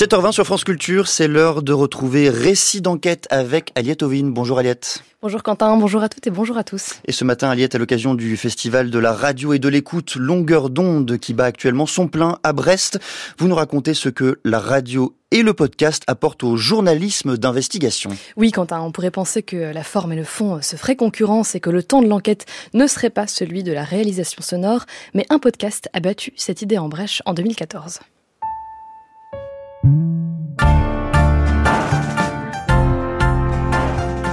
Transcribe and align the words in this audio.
7h20 0.00 0.32
sur 0.32 0.46
France 0.46 0.64
Culture, 0.64 1.08
c'est 1.08 1.28
l'heure 1.28 1.62
de 1.62 1.74
retrouver 1.74 2.30
Récit 2.30 2.80
d'enquête 2.80 3.26
avec 3.28 3.70
Aliette 3.74 4.02
Ovine. 4.02 4.32
Bonjour 4.32 4.58
Aliette. 4.58 5.04
Bonjour 5.20 5.42
Quentin, 5.42 5.76
bonjour 5.76 6.02
à 6.02 6.08
toutes 6.08 6.26
et 6.26 6.30
bonjour 6.30 6.56
à 6.56 6.64
tous. 6.64 6.94
Et 7.04 7.12
ce 7.12 7.22
matin, 7.22 7.50
Aliette, 7.50 7.74
à 7.74 7.78
l'occasion 7.78 8.14
du 8.14 8.38
festival 8.38 8.88
de 8.88 8.98
la 8.98 9.12
radio 9.12 9.52
et 9.52 9.58
de 9.58 9.68
l'écoute 9.68 10.16
Longueur 10.16 10.70
d'onde 10.70 11.18
qui 11.18 11.34
bat 11.34 11.44
actuellement 11.44 11.84
son 11.84 12.08
plein 12.08 12.38
à 12.44 12.54
Brest, 12.54 12.98
vous 13.38 13.46
nous 13.46 13.54
racontez 13.54 13.92
ce 13.92 14.08
que 14.08 14.40
la 14.42 14.58
radio 14.58 15.14
et 15.32 15.42
le 15.42 15.52
podcast 15.52 16.02
apportent 16.06 16.44
au 16.44 16.56
journalisme 16.56 17.36
d'investigation. 17.36 18.08
Oui 18.38 18.52
Quentin, 18.52 18.80
on 18.80 18.92
pourrait 18.92 19.10
penser 19.10 19.42
que 19.42 19.70
la 19.70 19.84
forme 19.84 20.14
et 20.14 20.16
le 20.16 20.24
fond 20.24 20.62
se 20.62 20.76
feraient 20.76 20.96
concurrence 20.96 21.54
et 21.54 21.60
que 21.60 21.68
le 21.68 21.82
temps 21.82 22.00
de 22.00 22.08
l'enquête 22.08 22.46
ne 22.72 22.86
serait 22.86 23.10
pas 23.10 23.26
celui 23.26 23.64
de 23.64 23.72
la 23.72 23.84
réalisation 23.84 24.40
sonore, 24.40 24.86
mais 25.12 25.26
un 25.28 25.38
podcast 25.38 25.90
a 25.92 26.00
battu 26.00 26.32
cette 26.36 26.62
idée 26.62 26.78
en 26.78 26.88
brèche 26.88 27.20
en 27.26 27.34
2014. 27.34 28.00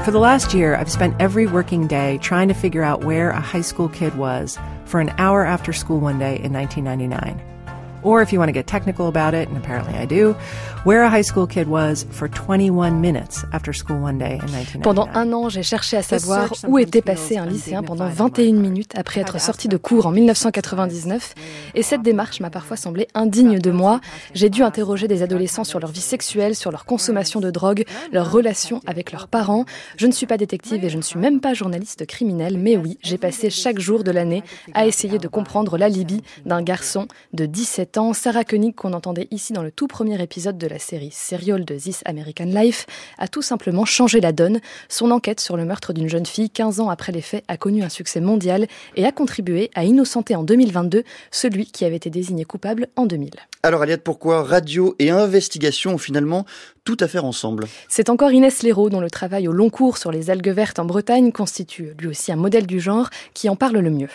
For 0.07 0.11
the 0.11 0.20
last 0.20 0.53
year, 0.53 0.73
I've 0.73 0.89
spent 0.89 1.20
every 1.20 1.47
working 1.47 1.85
day 1.85 2.17
trying 2.20 2.47
to 2.47 2.53
figure 2.53 2.81
out 2.81 3.03
where 3.03 3.31
a 3.31 3.41
high 3.41 3.59
school 3.59 3.89
kid 3.89 4.16
was 4.16 4.57
for 4.85 5.02
an 5.02 5.13
hour 5.17 5.45
after 5.45 5.73
school 5.73 5.99
one 5.99 6.17
day 6.17 6.39
in 6.39 6.53
1999. 6.53 7.56
Or 8.04 8.22
if 8.22 8.32
you 8.32 8.40
want 8.40 8.50
to 8.50 8.54
get 8.54 8.68
technical 8.68 9.08
about 9.08 9.34
it, 9.34 9.50
and 9.50 9.58
apparently 9.58 9.96
I 9.96 10.06
do, 10.06 10.36
where 10.84 11.04
a 11.04 11.10
high 11.10 11.24
school 11.24 11.48
kid 11.48 11.68
was 11.68 12.06
for 12.12 12.30
21 12.30 13.02
minutes 13.02 13.44
after 13.52 13.73
school 13.73 13.98
one 13.98 14.18
day 14.18 14.40
in 14.40 14.48
1999. 14.48 14.82
Pendant 14.84 15.10
un 15.14 15.34
an, 15.34 15.50
j'ai 15.50 15.64
cherché 15.64 15.98
à 15.98 16.04
savoir 16.04 16.54
où 16.68 16.78
était 16.80 17.02
passé 17.02 17.38
un 17.38 17.46
lycéen 17.46 17.84
pendant 17.84 18.08
21 18.08 18.54
minutes 18.54 18.94
après 18.96 19.22
être 19.22 19.40
sorti 19.42 19.68
de 19.68 19.78
cours 19.78 20.06
en 20.06 20.12
1999. 20.12 21.34
Et 21.76 21.84
cette 21.84 22.04
démarche 22.04 22.40
m'a 22.40 22.50
parfois 22.50 22.78
semblé 22.78 23.08
indigne 23.14 23.60
de 23.60 23.72
moi. 23.72 24.00
J'ai 24.34 24.50
dû 24.50 24.64
interroger 24.64 25.08
des 25.08 25.23
adolescents 25.23 25.64
sur 25.64 25.80
leur 25.80 25.92
vie 25.92 26.00
sexuelle, 26.02 26.56
sur 26.56 26.72
leur 26.72 26.86
consommation 26.86 27.39
de 27.39 27.52
drogue, 27.52 27.86
leurs 28.11 28.32
relations 28.32 28.82
avec 28.86 29.11
leurs 29.11 29.28
parents. 29.28 29.66
Je 29.98 30.08
ne 30.08 30.11
suis 30.11 30.26
pas 30.26 30.38
détective 30.38 30.84
et 30.84 30.89
je 30.89 30.98
ne 30.98 31.02
suis 31.02 31.20
même 31.20 31.39
pas 31.39 31.54
journaliste 31.54 32.06
criminel, 32.06 32.58
mais 32.58 32.78
oui, 32.78 32.98
j'ai 33.02 33.17
passé 33.17 33.50
chaque 33.50 33.80
jour 33.80 34.04
de 34.04 34.11
l'année 34.11 34.44
à 34.73 34.86
essayer 34.86 35.20
de 35.20 35.28
comprendre 35.28 35.78
l'alibi 35.78 36.22
d'un 36.45 36.61
garçon 36.61 37.08
de 37.34 37.45
17 37.45 37.86
ans, 37.95 38.11
Sarah 38.11 38.43
Koenig, 38.43 38.75
qu'on 38.75 38.91
entendait 38.91 39.30
ici 39.31 39.53
dans 39.53 39.63
le 39.63 39.71
tout 39.71 39.88
premier 39.88 40.21
épisode 40.21 40.57
de 40.57 40.67
la 40.67 40.80
série 40.80 41.11
Serial 41.11 41.63
de 41.63 41.75
This 41.75 42.02
American 42.03 42.43
Life, 42.45 42.85
a 43.17 43.30
tout 43.30 43.41
simplement 43.41 43.85
changé 43.85 44.19
la 44.19 44.33
donne. 44.33 44.59
Son 44.89 45.11
enquête 45.11 45.39
sur 45.39 45.55
le 45.55 45.63
meurtre 45.63 45.93
d'une 45.93 46.09
jeune 46.09 46.25
fille 46.25 46.49
15 46.49 46.81
ans 46.81 46.89
après 46.89 47.13
les 47.13 47.21
faits 47.21 47.45
a 47.47 47.55
connu 47.55 47.83
un 47.83 47.89
succès 47.89 48.19
mondial 48.19 48.67
et 48.97 49.05
a 49.05 49.13
contribué 49.13 49.71
à 49.75 49.85
innocenter 49.85 50.35
en 50.35 50.43
2022 50.43 51.03
celui 51.31 51.67
qui 51.67 51.85
avait 51.85 51.95
été 51.95 52.09
désigné 52.09 52.43
coupable 52.43 52.88
en 52.97 53.05
2000. 53.05 53.30
Alors 53.63 53.81
Aliette, 53.81 54.03
pourquoi 54.03 54.43
radio 54.43 54.95
et 54.99 55.09
investigation 55.09 55.93
ont 55.93 55.97
finalement 55.97 56.45
tout 56.83 56.97
à 56.99 57.08
faire 57.08 57.23
ensemble? 57.23 57.67
C'est 57.88 58.09
encore 58.09 58.31
Inès 58.31 58.63
Léraud, 58.63 58.89
dont 58.89 59.02
le 59.02 59.09
travail 59.09 59.47
au 59.47 59.53
long 59.53 59.69
cours 59.69 59.97
sur 59.97 60.11
les 60.11 60.30
algues 60.30 60.49
vertes 60.49 60.80
en 60.80 60.85
Bretagne 60.85 61.31
constitue 61.31 61.93
lui 61.99 62.08
aussi 62.08 62.31
un 62.31 62.35
modèle 62.35 62.67
du 62.67 62.80
genre, 62.80 63.09
qui 63.33 63.47
en 63.49 63.55
parle 63.55 63.77
le 63.77 63.89
mieux. 63.91 64.09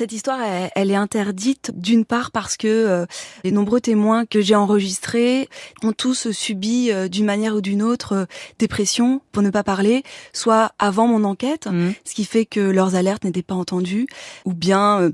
Cette 0.00 0.12
histoire, 0.12 0.40
elle, 0.74 0.90
est 0.90 0.94
interdite 0.94 1.72
d'une 1.74 2.06
part 2.06 2.30
parce 2.30 2.56
que 2.56 2.66
euh, 2.66 3.04
les 3.44 3.50
nombreux 3.50 3.82
témoins 3.82 4.24
que 4.24 4.40
j'ai 4.40 4.54
enregistrés 4.54 5.46
ont 5.82 5.92
tous 5.92 6.30
subi 6.30 6.90
euh, 6.90 7.06
d'une 7.08 7.26
manière 7.26 7.54
ou 7.54 7.60
d'une 7.60 7.82
autre 7.82 8.14
euh, 8.14 8.24
des 8.58 8.66
pressions, 8.66 9.20
pour 9.30 9.42
ne 9.42 9.50
pas 9.50 9.62
parler, 9.62 10.02
soit 10.32 10.72
avant 10.78 11.06
mon 11.06 11.22
enquête, 11.24 11.66
mmh. 11.66 11.90
ce 12.06 12.14
qui 12.14 12.24
fait 12.24 12.46
que 12.46 12.60
leurs 12.60 12.94
alertes 12.94 13.24
n'étaient 13.24 13.42
pas 13.42 13.54
entendues, 13.54 14.06
ou 14.46 14.54
bien 14.54 15.12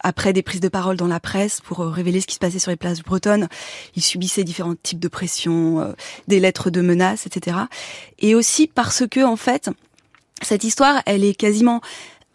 après 0.00 0.34
des 0.34 0.42
prises 0.42 0.60
de 0.60 0.68
parole 0.68 0.98
dans 0.98 1.06
la 1.06 1.18
presse 1.18 1.62
pour 1.62 1.78
révéler 1.78 2.20
ce 2.20 2.26
qui 2.26 2.34
se 2.34 2.38
passait 2.38 2.58
sur 2.58 2.70
les 2.70 2.76
places 2.76 3.00
bretonnes, 3.00 3.48
ils 3.94 4.02
subissaient 4.02 4.44
différents 4.44 4.74
types 4.74 5.00
de 5.00 5.08
pressions, 5.08 5.94
des 6.28 6.40
lettres 6.40 6.68
de 6.68 6.82
menaces, 6.82 7.26
etc. 7.26 7.56
Et 8.18 8.34
aussi 8.34 8.66
parce 8.66 9.04
que 9.10 9.24
en 9.24 9.36
fait, 9.36 9.70
cette 10.42 10.64
histoire, 10.64 11.02
elle 11.06 11.24
est 11.24 11.34
quasiment 11.34 11.80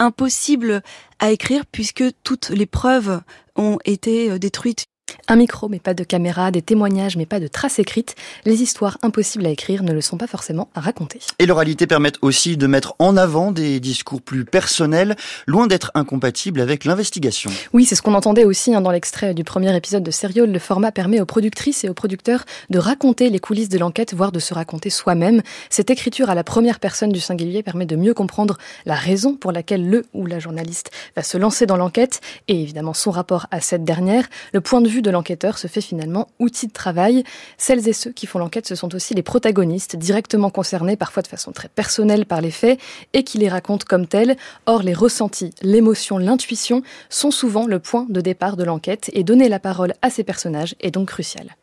impossible 0.02 0.82
à 1.20 1.32
écrire 1.32 1.66
puisque 1.66 2.04
toutes 2.24 2.50
les 2.50 2.66
preuves 2.66 3.22
ont 3.56 3.78
été 3.86 4.32
euh, 4.32 4.40
détruites 4.40 4.86
un 5.32 5.38
micro, 5.38 5.70
mais 5.70 5.80
pas 5.80 5.94
de 5.94 6.04
caméra, 6.04 6.52
des 6.52 6.62
témoignages, 6.62 7.16
mais 7.16 7.26
pas 7.26 7.40
de 7.40 7.48
traces 7.48 7.80
écrites. 7.80 8.16
Les 8.44 8.62
histoires 8.62 8.98
impossibles 9.02 9.46
à 9.46 9.50
écrire 9.50 9.82
ne 9.82 9.94
le 9.94 10.02
sont 10.02 10.18
pas 10.18 10.28
forcément 10.28 10.68
à 10.76 10.82
raconter. 10.82 11.20
Et 11.40 11.46
l'oralité 11.46 11.88
permet 11.88 12.12
aussi 12.22 12.58
de 12.58 12.68
mettre 12.68 12.96
en 13.00 13.16
avant 13.16 13.54
des 13.54 13.80
discours 13.80 14.22
plus 14.22 14.44
personnels, 14.44 15.16
loin 15.48 15.68
d'être 15.68 15.90
incompatibles 15.96 16.60
avec 16.60 16.84
l'investigation. 16.84 17.50
Oui, 17.72 17.86
c'est 17.86 17.96
ce 17.96 18.02
qu'on 18.02 18.14
entendait 18.14 18.44
aussi 18.44 18.76
hein, 18.76 18.82
dans 18.82 18.92
l'extrait 18.92 19.34
du 19.34 19.46
premier 19.46 19.74
épisode 19.74 20.04
de 20.04 20.12
Serial. 20.12 20.52
Le 20.52 20.60
format 20.60 20.92
permet 20.92 21.22
aux 21.22 21.26
productrices 21.26 21.86
et 21.86 21.90
aux 21.90 21.94
producteurs 21.94 22.44
de 22.70 22.78
raconter 22.78 23.30
les 23.30 23.40
coulisses 23.40 23.70
de 23.70 23.78
l'enquête, 23.78 24.14
voire 24.14 24.34
de 24.34 24.40
se 24.40 24.54
raconter 24.54 24.90
soi-même. 24.90 25.42
Cette 25.70 25.90
écriture 25.90 26.30
à 26.30 26.36
la 26.36 26.44
première 26.44 26.82
personne 26.82 27.14
du 27.14 27.22
singulier 27.22 27.64
permet 27.64 27.86
de 27.86 27.96
mieux 27.96 28.14
comprendre 28.14 28.58
la 28.86 28.96
raison 28.96 29.36
pour 29.36 29.54
laquelle 29.54 29.90
le 29.90 30.06
ou 30.14 30.26
la 30.26 30.40
journaliste 30.40 30.92
va 31.16 31.24
se 31.24 31.38
lancer 31.38 31.66
dans 31.66 31.78
l'enquête 31.78 32.20
et 32.50 32.62
évidemment 32.62 32.94
son 32.94 33.12
rapport 33.12 33.48
à 33.52 33.62
cette 33.62 33.86
dernière, 33.86 34.28
le 34.52 34.60
point 34.60 34.82
de 34.82 34.90
vue 34.90 35.02
de 35.02 35.10
l'enquêteur 35.22 35.60
se 35.60 35.68
fait 35.68 35.82
finalement 35.82 36.30
outil 36.40 36.66
de 36.66 36.72
travail. 36.72 37.24
Celles 37.60 37.88
et 37.88 37.94
ceux 37.94 38.12
qui 38.12 38.26
font 38.26 38.40
l'enquête, 38.40 38.68
ce 38.68 38.74
sont 38.74 38.96
aussi 38.96 39.14
les 39.14 39.22
protagonistes, 39.22 39.96
directement 39.96 40.50
concernés, 40.50 40.96
parfois 40.96 41.22
de 41.22 41.28
façon 41.28 41.52
très 41.52 41.70
personnelle 41.70 42.26
par 42.26 42.42
les 42.42 42.50
faits, 42.50 42.80
et 43.14 43.24
qui 43.24 43.38
les 43.38 43.48
racontent 43.48 43.86
comme 43.88 44.08
tels. 44.08 44.36
Or, 44.66 44.82
les 44.82 44.96
ressentis, 44.96 45.52
l'émotion, 45.62 46.18
l'intuition 46.18 46.82
sont 47.10 47.30
souvent 47.30 47.68
le 47.68 47.78
point 47.78 48.08
de 48.10 48.20
départ 48.20 48.58
de 48.58 48.64
l'enquête, 48.64 49.12
et 49.14 49.24
donner 49.24 49.48
la 49.48 49.60
parole 49.60 49.94
à 50.02 50.10
ces 50.10 50.24
personnages 50.24 50.74
est 50.80 50.90
donc 50.90 51.10
crucial. 51.10 51.56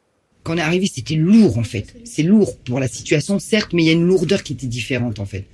Quand 0.44 0.54
on 0.54 0.58
est 0.58 0.60
arrivé, 0.60 0.86
c'était 0.86 1.16
lourd 1.16 1.58
en 1.58 1.64
fait. 1.64 1.96
C'est 2.04 2.22
lourd 2.22 2.56
pour 2.58 2.78
la 2.78 2.86
situation, 2.86 3.40
certes, 3.40 3.72
mais 3.72 3.82
il 3.82 3.86
y 3.86 3.90
a 3.90 3.94
une 3.94 4.06
lourdeur 4.06 4.44
qui 4.44 4.52
était 4.52 4.68
différente 4.68 5.18
en 5.18 5.26
fait. 5.26 5.46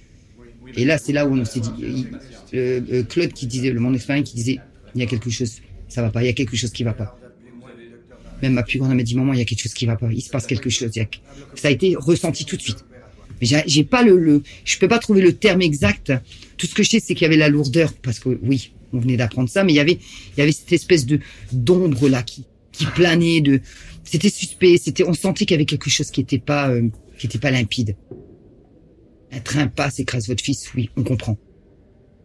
Et 0.76 0.84
là, 0.84 0.98
c'est 0.98 1.14
là 1.14 1.26
où 1.26 1.34
on 1.34 1.44
s'est 1.47 1.60
dit, 1.60 2.06
euh, 2.53 2.81
euh, 2.93 3.03
Claude 3.04 3.32
qui 3.32 3.47
disait, 3.47 3.70
le 3.70 3.81
mon 3.81 3.94
expérience 3.94 4.28
qui 4.28 4.37
disait, 4.37 4.59
il 4.94 5.00
y 5.00 5.04
a 5.04 5.06
quelque 5.06 5.31
chose, 5.31 5.62
ça 5.88 6.03
va 6.03 6.10
pas, 6.10 6.22
il 6.22 6.26
y 6.26 6.28
a 6.28 6.34
quelque 6.34 6.56
chose 6.56 6.70
qui 6.70 6.84
va 6.84 6.93
pas. 6.93 7.19
Même 8.43 8.55
ma 8.55 8.62
plus 8.62 8.78
grande 8.78 8.95
m'a 8.95 9.03
dit, 9.03 9.15
maman, 9.15 9.33
il 9.33 9.39
y 9.39 9.43
a 9.43 9.45
quelque 9.45 9.62
chose 9.62 9.75
qui 9.75 9.87
va 9.87 9.97
pas, 9.97 10.09
il 10.12 10.21
se 10.21 10.31
passe 10.31 10.47
quelque 10.47 10.71
chose. 10.71 10.91
Ça 11.55 11.69
a 11.69 11.71
été 11.71 11.95
ressenti 11.97 12.45
tout 12.45 12.56
de 12.56 12.62
suite. 12.62 12.84
Mais 13.41 13.49
j'ai 13.67 13.84
pas 13.84 14.03
le, 14.03 14.17
le, 14.17 14.43
je 14.65 14.78
peux 14.78 14.89
pas 14.89 14.99
trouver 14.99 15.22
le 15.22 15.33
terme 15.34 15.62
exact. 15.62 16.12
Tout 16.56 16.67
ce 16.67 16.75
que 16.75 16.83
je 16.83 16.91
sais, 16.91 17.00
c'est 17.00 17.15
qu'il 17.15 17.23
y 17.23 17.27
avait 17.27 17.37
la 17.37 17.49
lourdeur, 17.49 17.93
parce 17.94 18.19
que 18.19 18.39
oui, 18.43 18.73
on 18.93 18.99
venait 18.99 19.17
d'apprendre 19.17 19.49
ça, 19.49 19.65
mais 19.65 19.73
il 19.73 19.77
y 19.77 19.81
avait, 19.81 19.99
il 20.37 20.39
y 20.39 20.43
avait 20.43 20.53
cette 20.53 20.73
espèce 20.73 21.06
de 21.06 21.21
d'ombre 21.53 22.09
là 22.09 22.23
qui, 22.23 22.44
qui 22.73 22.87
planait, 22.87 23.41
de, 23.41 23.61
c'était 24.05 24.31
suspect, 24.31 24.77
c'était, 24.78 25.05
on 25.05 25.15
sentait 25.15 25.47
qu'il 25.47 25.55
y 25.55 25.59
avait 25.59 25.65
quelque 25.65 25.91
chose 25.91 26.11
qui 26.11 26.21
était 26.21 26.39
pas, 26.39 26.71
euh, 26.71 26.89
qui 27.19 27.27
était 27.27 27.39
pas 27.39 27.50
limpide. 27.50 27.97
Un 29.33 29.41
train 29.41 29.67
passe, 29.67 29.99
écrase 29.99 30.28
votre 30.28 30.44
fils, 30.44 30.73
oui, 30.75 30.91
on 30.97 31.03
comprend. 31.03 31.37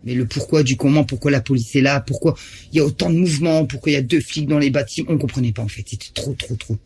Mais 0.04 0.14
le 0.14 0.26
pourquoi 0.26 0.64
du 0.64 0.78
comment, 0.78 1.04
pourquoi 1.04 1.32
la 1.32 1.42
police 1.42 1.76
est 1.76 1.82
là, 1.82 2.00
pourquoi 2.00 2.36
il 2.72 2.78
y 2.78 2.80
a 2.80 2.86
autant 2.86 3.10
de 3.10 3.18
mouvements, 3.18 3.66
pourquoi 3.66 3.92
il 3.92 3.96
y 3.96 3.98
a 3.98 4.02
deux 4.02 4.22
flics 4.22 4.48
dans 4.48 4.60
les 4.60 4.70
bâtiments, 4.70 5.12
on 5.12 5.18
comprenait 5.18 5.52
pas 5.52 5.62
en 5.62 5.68
fait. 5.68 5.84
C'était 5.86 6.14
trop, 6.14 6.34
trop, 6.34 6.56
trop. 6.56 6.78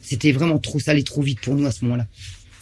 C'était 0.00 0.32
vraiment 0.32 0.58
trop, 0.58 0.78
ça 0.78 0.92
allait 0.92 1.02
trop 1.02 1.22
vite 1.22 1.40
pour 1.40 1.54
nous 1.54 1.66
à 1.66 1.72
ce 1.72 1.84
moment-là. 1.84 2.06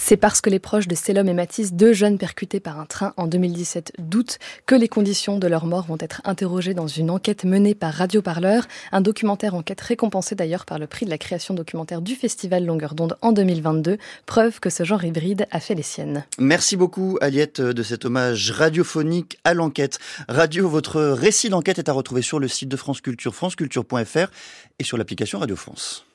C'est 0.04 0.16
parce 0.16 0.40
que 0.40 0.50
les 0.50 0.58
proches 0.58 0.88
de 0.88 0.96
Célum 0.96 1.28
et 1.28 1.32
Matisse, 1.32 1.74
deux 1.74 1.92
jeunes 1.92 2.18
percutés 2.18 2.58
par 2.58 2.80
un 2.80 2.86
train 2.86 3.14
en 3.16 3.28
2017, 3.28 3.92
doutent 4.00 4.40
que 4.66 4.74
les 4.74 4.88
conditions 4.88 5.38
de 5.38 5.46
leur 5.46 5.64
mort 5.64 5.86
vont 5.86 5.96
être 6.00 6.20
interrogées 6.24 6.74
dans 6.74 6.88
une 6.88 7.08
enquête 7.08 7.44
menée 7.44 7.76
par 7.76 7.94
Radio 7.94 8.20
Parleur, 8.20 8.66
un 8.90 9.00
documentaire 9.00 9.54
enquête 9.54 9.80
récompensé 9.80 10.34
d'ailleurs 10.34 10.66
par 10.66 10.80
le 10.80 10.88
prix 10.88 11.06
de 11.06 11.10
la 11.10 11.18
création 11.18 11.54
documentaire 11.54 12.02
du 12.02 12.16
Festival 12.16 12.66
Longueur 12.66 12.96
d'onde 12.96 13.16
en 13.22 13.30
2022, 13.30 13.96
preuve 14.26 14.58
que 14.58 14.70
ce 14.70 14.82
genre 14.82 15.04
hybride 15.04 15.46
a 15.52 15.60
fait 15.60 15.76
les 15.76 15.82
siennes. 15.82 16.24
Merci 16.36 16.76
beaucoup 16.76 17.16
Aliette 17.20 17.60
de 17.60 17.82
cet 17.84 18.04
hommage 18.04 18.50
radiophonique 18.50 19.38
à 19.44 19.54
l'enquête. 19.54 20.00
Radio, 20.28 20.68
votre 20.68 21.00
récit 21.00 21.48
d'enquête 21.48 21.78
est 21.78 21.88
à 21.88 21.92
retrouver 21.92 22.22
sur 22.22 22.40
le 22.40 22.48
site 22.48 22.68
de 22.68 22.76
France 22.76 23.00
Culture, 23.02 23.36
franceculture.fr 23.36 24.32
et 24.80 24.84
sur 24.84 24.98
l'application 24.98 25.38
Radio 25.38 25.54
France. 25.54 26.06